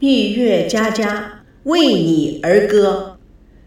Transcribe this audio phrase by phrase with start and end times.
[0.00, 3.18] 蜜月佳佳为你而歌，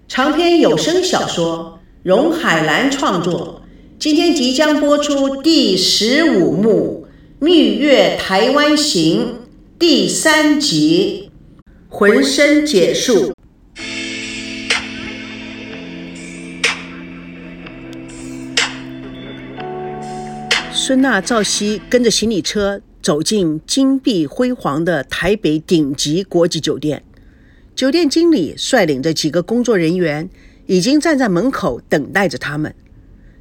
[0.08, 3.64] 长篇有声小说，荣海兰创作。
[4.00, 7.06] 今天即将播出第十五幕
[7.46, 9.20] 《蜜月台湾行》
[9.78, 11.30] 第三集，
[11.90, 13.34] 浑身解数。
[20.72, 27.04] 孙娜、赵熙跟着行李车走进金碧辉煌的台北顶级国际酒店，
[27.76, 30.30] 酒店经理率领着几个工作人员
[30.68, 32.76] 已经站在门口等待着他们。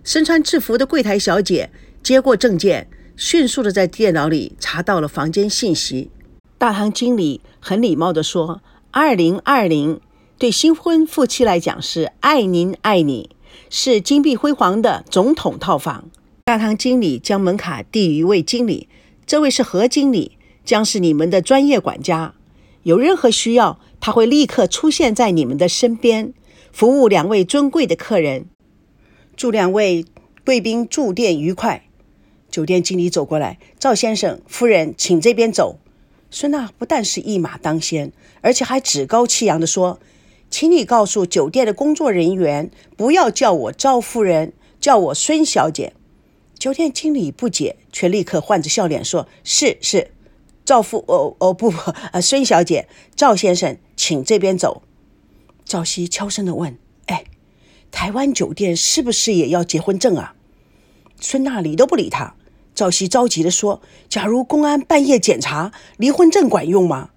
[0.03, 1.71] 身穿制服的柜台小姐
[2.03, 6.11] 接过证件，迅速的在电脑里查到了房间信息。
[6.57, 10.01] 大堂经理很礼貌的说：“二零二零
[10.39, 13.31] 对新婚夫妻来讲是爱您爱你，
[13.69, 16.11] 是金碧辉煌的总统套房。”
[16.47, 18.89] 大堂经理将门卡递于一位经理
[19.31, 22.35] ：“这位是何经理，将是你们的专业管家。
[22.83, 26.35] 有任何需要，他会立刻出现在你们的身边，
[26.73, 28.47] 服务两位尊贵的客人。”
[29.37, 30.05] 祝两位
[30.45, 31.85] 贵宾住店愉快。
[32.51, 35.79] 酒店经理走过来：“赵先生、夫人，请这边走。”
[36.33, 40.01] 孙娜不但是一马当先，而且还趾高气扬地说
[40.51, 45.93] ：“请你告诉酒店的工作人员，不要叫我赵夫人，叫我孙小姐。”
[46.61, 50.11] 酒店经理不解，却立刻换着笑脸说：“是是，
[50.63, 51.03] 赵夫……
[51.09, 54.83] 哦哦不不，呃，孙小姐，赵先生，请这边走。”
[55.65, 56.77] 赵熙悄声地问
[57.09, 57.25] ：“哎？”
[57.91, 60.35] 台湾酒店是不是也要结婚证啊？
[61.19, 62.35] 孙娜理都不理他。
[62.75, 63.81] 赵熙着急地说
[64.11, 67.09] ：“假如公安半夜检查，离婚证管用吗？”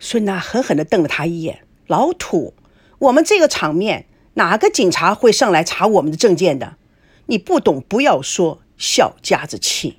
[0.00, 2.54] 孙娜狠狠地瞪了他一眼：“老土！
[2.98, 6.78] 我们这个场面，哪个警察会上来查我们的证件的？
[7.26, 9.98] 你不懂不要说，小家子气。”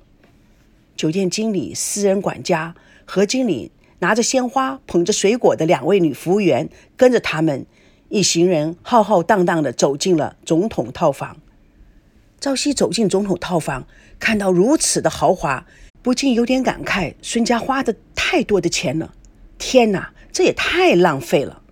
[0.94, 2.74] 酒店经理、私人管家
[3.06, 7.64] 何经理拿着鲜花、捧着水果的两位女服务员跟着他们。
[8.10, 11.38] 一行人浩浩荡荡地走进了总统套房。
[12.38, 13.86] 赵熙走进总统套房，
[14.18, 15.64] 看到如此的豪华，
[16.02, 19.14] 不禁有点感慨：孙家花的太多的钱了。
[19.56, 21.62] 天哪，这也太浪费了！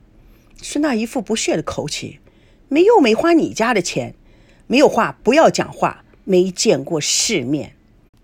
[0.63, 2.21] 孙娜一副不屑的口气
[2.69, 4.15] ：“没又没花你家的钱，
[4.67, 7.75] 没有话不要讲话，没见过世面。”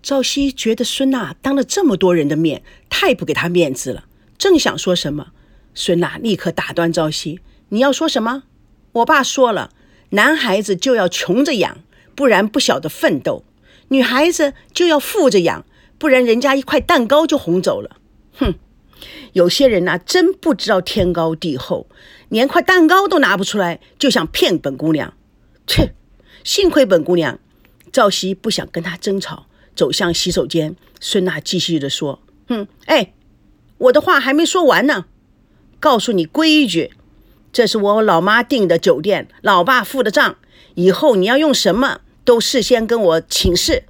[0.01, 4.05] 赵熙觉得孙娜当着这么多人的面，太不给他面子了。
[4.37, 5.33] 正想说什么，
[5.73, 7.41] 孙娜立刻打断赵熙。
[7.69, 8.43] 你要说什么？
[8.93, 9.71] 我爸说了，
[10.11, 11.79] 男孩子就要穷着养，
[12.15, 13.43] 不然不晓得奋斗；
[13.89, 15.65] 女孩子就要富着养，
[15.97, 17.97] 不然人家一块蛋糕就哄走了。
[18.39, 18.53] 哼，
[19.33, 21.87] 有些人呐，真不知道天高地厚，
[22.29, 25.13] 连块蛋糕都拿不出来，就想骗本姑娘。
[25.67, 25.93] 切！
[26.45, 27.37] 幸亏本姑娘
[27.97, 30.75] 赵熙不想跟他争吵，走向洗手间。
[30.99, 33.11] 孙娜继续的说：“哼，哎，
[33.79, 35.05] 我的话还没说完呢，
[35.79, 36.91] 告诉你规矩。”
[37.51, 40.35] 这是我老妈订的酒店，老爸付的账。
[40.75, 43.85] 以后你要用什么，都事先跟我请示。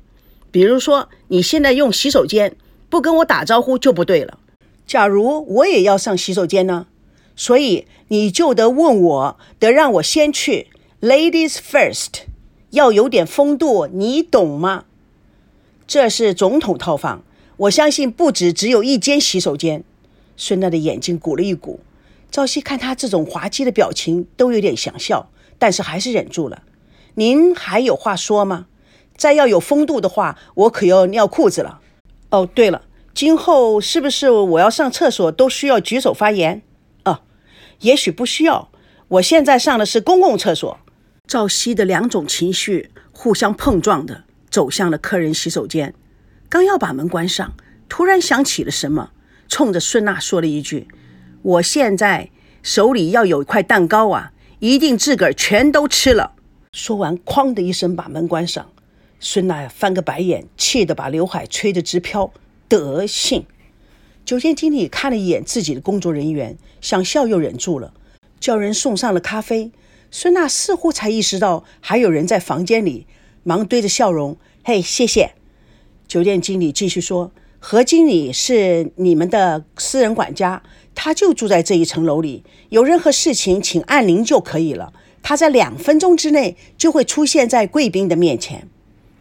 [0.52, 2.56] 比如说，你现在用洗手间，
[2.88, 4.40] 不跟我打招呼就不对了。
[4.86, 6.88] 假如我也要上洗手间呢？
[7.36, 10.68] 所以你就得问我，得让我先去。
[11.02, 12.22] Ladies first，
[12.78, 14.86] 要有点风度，你懂吗？
[15.86, 17.24] 这是总统套房，
[17.58, 19.84] 我相信不止只有一间洗手间。
[20.38, 21.82] 孙娜的眼睛鼓了一鼓。
[22.30, 26.64] 赵熙看他这种滑稽的表情，都有点想笑，但是还是忍住了。
[27.16, 28.68] 您还有话说吗？
[29.16, 31.80] 再要有风度的话，我可要尿裤子了。
[32.30, 32.84] 哦，对了，
[33.14, 36.62] 今后是不是我要上厕所都需要举手发言？
[37.06, 37.22] 哦，
[37.80, 38.70] 也许不需要。
[39.08, 40.78] 我现在上的是公共厕所。
[41.28, 45.94] 赵熙的两种情绪互相碰撞的走向了客人洗手间，
[46.48, 47.54] 刚要把门关上，
[47.90, 49.12] 突然想起了什么，
[49.50, 50.88] 冲着孙娜说了一句。
[51.42, 52.30] 我现在
[52.64, 56.32] 手里要有一块蛋糕啊，一定自个儿全都吃了。
[56.72, 58.66] 说完，哐的一声把门关上。
[59.20, 62.32] 孙娜翻个白眼，气得把刘海吹得直飘。
[62.70, 63.46] 德性！
[64.24, 67.94] 酒店经理看了一眼自己的工作人员，想笑又忍住了，
[68.40, 69.72] 叫人送上了咖啡。
[70.10, 73.06] 孙娜似乎才意识到还有人在房间里，
[73.44, 75.34] 忙堆着笑容：“嘿，谢谢。”
[76.08, 80.64] 酒店经理继续说：“何经理是你们的私人管家。”
[81.00, 84.92] 他就住在这一层楼里，有任何事情请按铃就可以了。
[85.22, 88.68] 他在两分钟之内就会出现在贵宾的面前。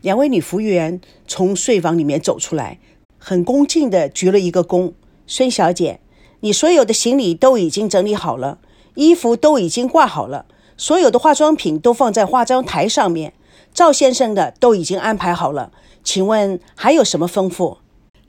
[0.00, 2.78] 两位女服务员从睡房里面走出来，
[3.18, 4.94] 很恭敬地鞠了一个躬。
[5.26, 6.00] 孙小姐，
[6.40, 8.58] 你所有的行李都已经整理好了，
[8.94, 10.46] 衣服都已经挂好了，
[10.76, 13.32] 所有的化妆品都放在化妆台上面。
[13.73, 17.78] 赵先生的都已经安排好了，请问还有什么吩咐？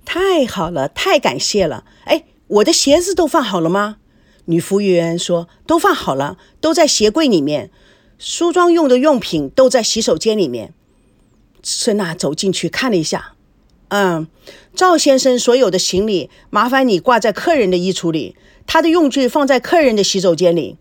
[0.05, 1.83] 太好了，太感谢了。
[2.05, 2.23] 哎。
[2.49, 3.97] 我的鞋子都放好了吗？
[4.45, 7.71] 女服务员说：“都放好了，都在鞋柜里面。
[8.17, 10.73] 梳妆用的用品都在洗手间里面。”
[11.61, 13.33] 孙娜走进去看了一下，
[13.89, 14.29] 嗯，
[14.73, 20.77] 赵先生所有的行李麻烦你挂在客人的衣橱里，他的用具放在客人的洗手间里。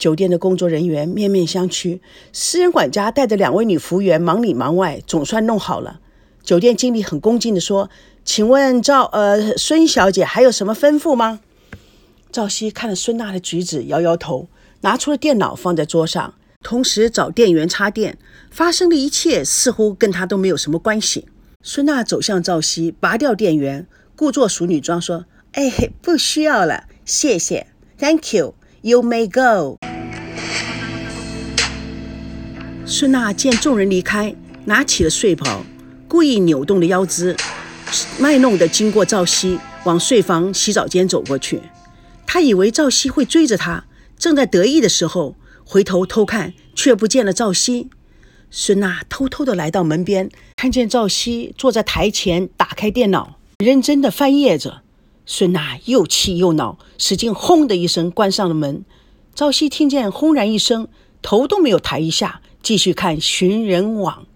[0.00, 2.00] 酒店的工作人员面面相觑，
[2.32, 6.00] 私人管家带着两位女服务员忙里忙外，总算弄好了。
[6.42, 7.90] 酒店经理很恭敬地说
[8.24, 11.40] ：“请问赵呃孙小姐还有什么吩咐吗？”
[12.32, 14.48] 赵熙看了孙娜的举止，摇摇头，
[14.80, 16.32] 拿出了电脑放在桌上，
[16.64, 18.16] 同时找电源插电。
[18.50, 21.28] 发生的一切似乎跟他都没有什么关系。
[21.62, 23.86] 孙娜走向赵熙，拔掉电源，
[24.16, 27.66] 故作淑女装说：“哎，不需要了，谢谢
[27.98, 29.76] ，Thank you, you may go。”
[32.92, 34.34] 孙娜见众人离开，
[34.64, 35.64] 拿起了睡袍，
[36.08, 37.36] 故意扭动了腰肢，
[38.18, 41.62] 卖弄的经过赵熙，往睡房洗澡间走过去。
[42.26, 43.84] 他以为赵熙会追着他，
[44.18, 47.88] 正在得意的时候，回头偷看，却不见了赵熙。
[48.50, 54.82] 孙娜偷偷地来到门边，看见赵熙坐在台前，打开电脑，认真地翻页着。
[55.24, 58.84] 孙娜又气又恼，使劲轰的一声关上了门。
[59.32, 60.88] 赵熙听见轰然一声，
[61.22, 64.26] 头都没有抬一下，继续看寻人网。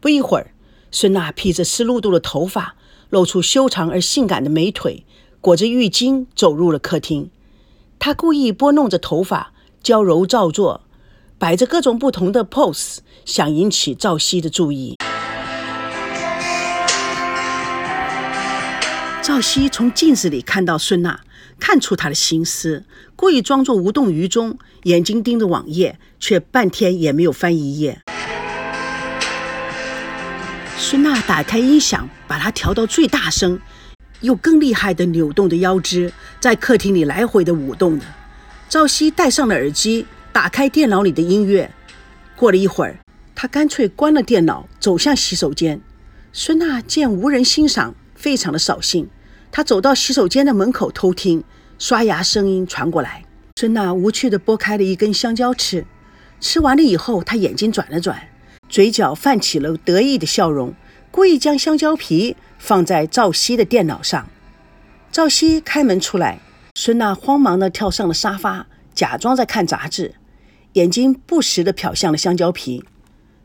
[0.00, 0.52] 不一会儿，
[0.90, 2.76] 孙娜披着湿漉漉的头发，
[3.10, 5.04] 露出修长而性感的美腿。
[5.42, 7.30] 裹着浴巾走入了客厅，
[7.98, 10.82] 他故意拨弄着头发，娇柔造作，
[11.38, 14.96] 摆着各种不同的 pose，想引起赵熙的注意。
[19.22, 21.20] 赵熙从镜子里看到孙娜，
[21.60, 22.84] 看出他的心思，
[23.14, 28.00] 故意装作无动于衷，眼睛盯着网页，却半天也没有翻一页。
[30.76, 33.60] 孙娜打开音响，把它调到最大声。
[34.22, 38.04] 又更厉害的扭动着腰肢，在客厅里来回的舞动着。
[38.68, 41.70] 赵熙戴上了耳机，打开电脑里的音乐。
[42.36, 42.98] 过了一会儿，
[43.34, 45.80] 他干脆关了电脑，走向洗手间。
[46.32, 49.08] 孙娜见无人欣赏，非常的扫兴。
[49.52, 51.42] 他走到洗手间的门口偷听，
[51.78, 53.24] 刷牙声音传过来。
[53.56, 55.86] 孙娜无趣地剥开了一根香蕉吃，
[56.40, 58.28] 吃完了以后，她眼睛转了转，
[58.68, 60.74] 嘴角泛起了得意的笑容，
[61.10, 62.36] 故意将香蕉皮。
[62.62, 64.28] 放在赵熙的电脑上。
[65.10, 66.40] 赵熙开门出来，
[66.74, 70.14] 孙娜慌忙地跳上了沙发，假装在看杂志，
[70.74, 72.84] 眼睛不时地瞟向了香蕉皮。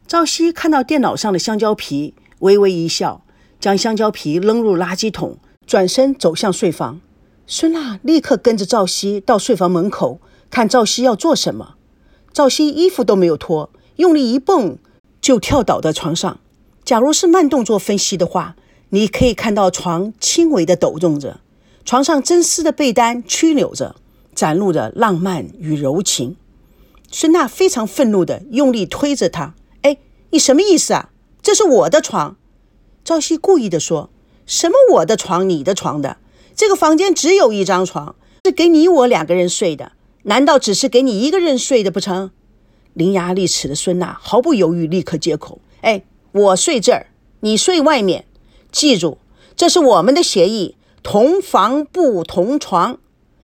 [0.06, 3.24] 赵熙看到电脑上的香蕉皮，微微一笑，
[3.58, 7.02] 将香蕉皮扔入垃圾桶，转身走向睡房。
[7.48, 10.20] 孙娜立刻跟着赵熙到睡房门口，
[10.50, 11.76] 看赵熙要做什么。
[12.34, 14.78] 赵熙衣服都没有脱，用力一蹦，
[15.22, 16.40] 就跳倒在床上。
[16.84, 18.56] 假如是慢动作分析的话，
[18.90, 21.40] 你可以看到床轻微的抖动着，
[21.84, 23.96] 床上真丝的被单曲扭着，
[24.34, 26.36] 展露着浪漫与柔情。
[27.12, 29.54] 孙娜非常愤怒的用力推着他
[29.84, 29.98] ：“哎，
[30.32, 31.10] 你什么意思啊？
[31.42, 32.36] 这是我的床。”
[33.06, 34.10] 赵熙故意的说
[34.46, 36.18] ：“什么我的床，你的床的？
[36.56, 38.16] 这个房间只有一张床，
[38.46, 39.94] 是给你我两个人睡的。
[40.24, 42.32] 难道只是给你一个人睡的不成？”
[42.94, 47.08] 伶牙俐齿的孙娜毫不犹豫，立刻接口：“哎，我睡这儿，
[47.42, 48.26] 你睡外面。”
[48.72, 49.18] 记住，
[49.56, 53.00] 这是我们的协议，同房不同床。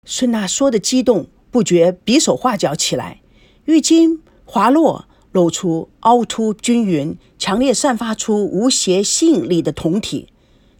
[0.06, 3.22] 孙娜说的激动，不觉比手画脚起来。
[3.65, 10.29] 浴巾滑落，露出凹凸均匀、强烈散发出无邪吸引力的酮体。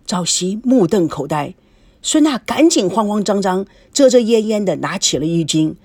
[0.05, 1.55] 赵熙目瞪口呆，
[2.01, 5.75] 孙娜赶紧慌慌张张、遮遮掩掩地拿起了浴巾，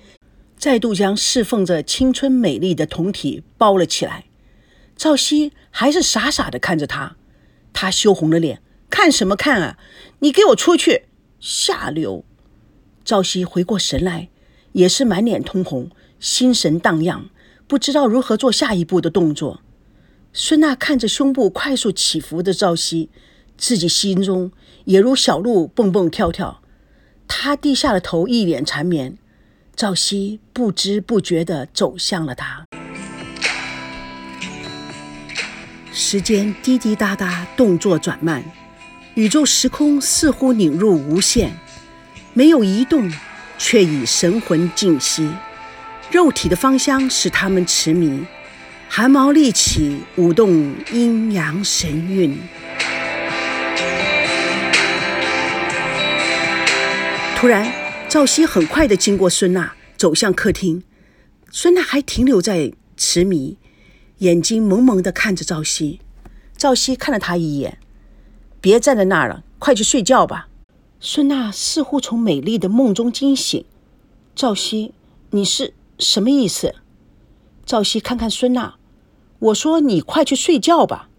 [0.58, 4.24] 再度将侍奉着青春美丽的酮体包了起来。
[4.96, 7.16] 赵熙还是傻傻地看着他。
[7.72, 9.78] 他羞红了脸，看什么看啊！
[10.20, 11.04] 你给我出去！
[11.38, 12.24] 下流！
[13.04, 14.30] 赵熙回过神来，
[14.72, 17.28] 也是满脸通红，心神荡漾，
[17.68, 19.60] 不知道如何做下一步的动作。
[20.32, 23.10] 孙娜看着胸部快速起伏的赵熙，
[23.56, 24.50] 自己心中
[24.84, 26.62] 也如小鹿蹦蹦跳跳。
[27.28, 29.16] 他低下了头，一脸缠绵。
[29.74, 32.64] 赵熙不知不觉地走向了他。
[35.92, 38.42] 时间滴滴答答，动作转慢，
[39.14, 41.52] 宇宙时空似乎拧入无限，
[42.32, 43.10] 没有移动，
[43.58, 45.30] 却已神魂尽息。
[46.10, 48.24] 肉体的芳香使他们痴迷，
[48.88, 52.38] 汗毛立起，舞动阴阳神韵。
[57.38, 57.70] 突然，
[58.08, 60.82] 赵熙很快地经过孙娜，走向客厅。
[61.50, 63.58] 孙娜还停留在痴迷。
[64.20, 66.00] 眼睛蒙蒙地看着赵熙，
[66.56, 67.78] 赵熙看了他一眼，
[68.62, 70.48] 别站在那儿了，快去睡觉吧。
[70.98, 73.62] 孙娜似乎从美丽的梦中惊醒。
[74.34, 74.94] 赵熙，
[75.32, 76.74] 你是什么意思？
[77.66, 78.76] 赵熙看看孙娜，
[79.38, 81.10] 我说你快去睡觉吧。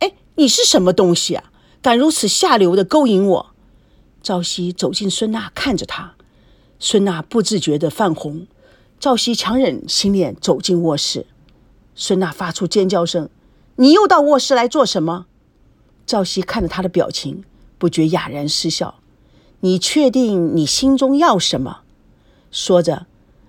[0.00, 1.50] 哎，你是什么东西啊？
[1.80, 3.54] 敢如此下流的勾引我？
[4.22, 6.14] 赵熙走进孙娜，看着他，
[6.78, 8.46] 孙娜不自觉的泛红。
[9.00, 11.26] 赵熙强忍心念走进卧室，
[11.94, 13.28] 孙娜发出尖叫声
[13.76, 15.26] ：“你又到卧室来做什么？”
[16.04, 17.44] 赵熙看着他的表情，
[17.78, 19.00] 不觉哑然失笑。
[19.60, 21.82] “你确定你心中要什么？”
[22.50, 23.06] 说着，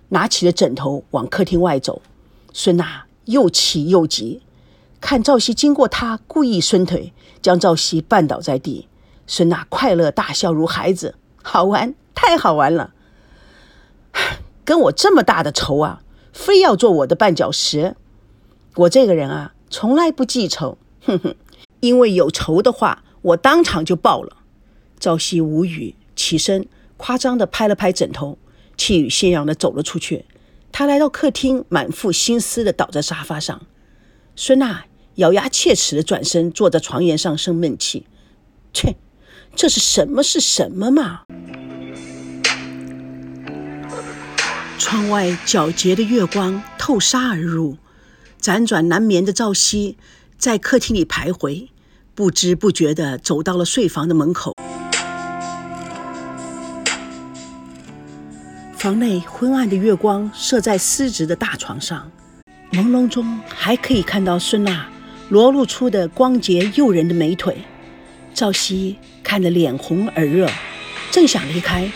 [0.10, 2.02] 拿起了枕头往客厅外走。
[2.52, 4.42] 孙娜又气又急，
[5.00, 8.89] 看赵熙经过她，故意伸腿将赵熙绊倒在地。
[9.30, 12.96] 孙娜快乐大笑，如孩子，好玩，太好玩了。
[14.66, 16.02] 跟我这么大的仇啊，
[16.34, 17.96] 非要做我的绊脚石。
[18.76, 21.36] 我这个人啊，从来不记仇，哼哼。
[21.80, 24.38] 因为有仇的话，我当场就报了。
[25.00, 26.68] 赵熙无语，起身
[26.98, 28.40] 夸张的拍了拍枕头，
[28.76, 30.26] 气宇轩扬的走了出去。
[30.72, 33.62] 他来到客厅，满腹心思的倒在沙发上。
[34.36, 38.08] 孙娜咬牙切齿的转身坐在床沿上生闷气。
[38.74, 38.96] 切，
[39.62, 41.24] 这是什么是什么嘛？
[44.78, 47.76] 窗外皎洁的月光透纱而入，
[48.42, 49.98] 辗转难眠的赵熙
[50.38, 51.68] 在客厅里徘徊，
[52.16, 54.56] 不知不觉地走到了睡房的门口。
[58.78, 62.10] 房内昏暗的月光射在丝质的大床上，
[62.72, 64.88] 朦胧中还可以看到孙娜
[65.28, 67.58] 裸露出的光洁诱人的美腿。
[68.34, 68.96] 赵熙
[69.30, 70.50] 看得脸红耳热，
[71.12, 71.88] 正想离开。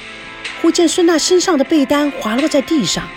[0.61, 3.09] 忽见孙娜身上的被单滑落在地上，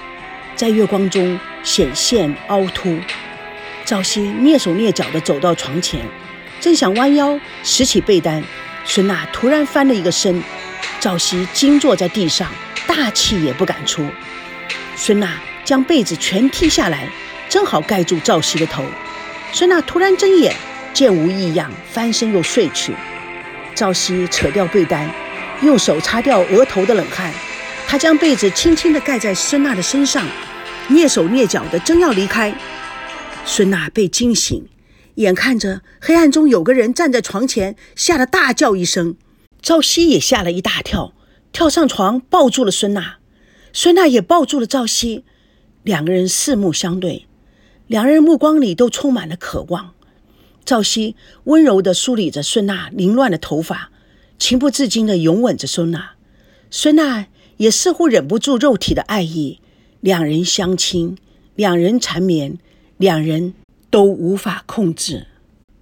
[0.54, 2.98] 在月光中显现凹凸。
[3.84, 6.00] 赵熙蹑手蹑脚地走到床前，
[6.62, 8.42] 正想弯腰拾起被单，
[8.86, 10.42] 孙娜突然翻了一个身，
[10.98, 12.50] 赵熙惊坐在地上，
[12.86, 14.02] 大气也不敢出。
[14.96, 17.06] 孙娜将被子全踢下来，
[17.50, 18.82] 正好盖住赵熙的头。
[19.52, 20.56] 孙娜突然睁眼，
[20.94, 22.94] 见无异样，翻身又睡去。
[23.76, 25.08] 赵熙扯掉被单。
[25.62, 27.32] 用手擦掉额头的冷汗，
[27.86, 30.26] 他将被子轻轻地盖在孙娜的身上，
[30.90, 32.54] 蹑手蹑脚的正要离开。
[33.46, 34.68] 孙娜被惊醒，
[35.14, 39.16] 眼看着黑暗中有个人站在床前，吓得大叫一声。
[39.62, 41.14] 赵熙也吓了一大跳，
[41.52, 43.16] 跳上床抱住了孙娜，
[43.72, 45.24] 孙娜也抱住了赵熙，
[45.82, 47.26] 两个人四目相对，
[47.86, 49.95] 两人目光里都充满了渴望。
[50.66, 53.90] 赵熙温柔地梳理着孙娜凌乱的头发。
[54.38, 56.10] 情不自禁地拥吻着孙娜，
[56.70, 59.60] 孙娜也似乎忍不住肉体的爱意，
[60.00, 61.16] 两人相亲，
[61.54, 62.58] 两人缠绵，
[62.98, 63.54] 两人
[63.88, 65.26] 都无法控制。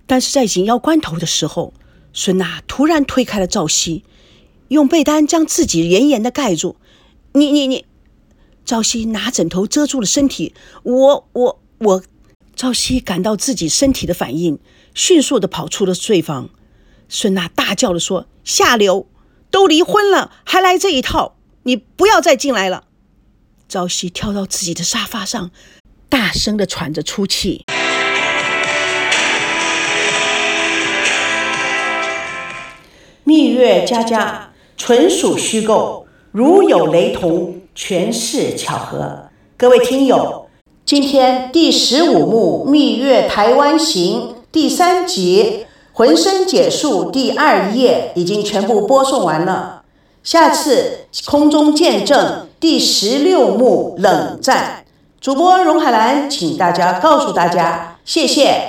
[0.06, 1.74] 但是在紧要关头的时候，
[2.12, 4.04] 孙娜突然推开了赵熙，
[4.68, 6.76] 用被单将自己严严地盖住。
[7.32, 7.86] 你你你，
[8.64, 10.54] 赵熙拿枕头遮住了身体。
[10.84, 12.02] 我我我，
[12.56, 14.58] 赵熙感到自己身体的反应，
[14.94, 16.50] 迅速的跑出了睡房。
[17.08, 18.26] 孙娜大叫着说。
[18.44, 19.08] 下流，
[19.50, 21.36] 都离婚了还来这一套！
[21.62, 22.84] 你不要再进来了。
[23.70, 25.50] 朝夕跳到自己的沙发上，
[26.10, 27.64] 大声的喘着粗气。
[33.24, 39.30] 蜜月佳佳纯属虚构，如有雷同，全是巧合。
[39.56, 40.43] 各位听友，
[40.86, 44.20] 今天第十五幕《蜜月台湾行》
[44.52, 45.64] 第三集。
[45.94, 49.84] 浑身解数第二页已经全部播送完了，
[50.22, 54.84] 下次空中见证第十六幕冷战。
[55.22, 58.60] 主播荣海兰，请大家告诉大家，谢谢。